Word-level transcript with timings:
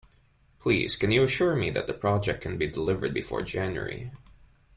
Please 0.59 0.95
can 0.95 1.11
you 1.11 1.21
assure 1.21 1.55
me 1.55 1.69
that 1.69 1.85
the 1.85 1.93
project 1.93 2.41
can 2.41 2.57
be 2.57 2.65
delivered 2.65 3.13
before 3.13 3.43
January? 3.43 4.11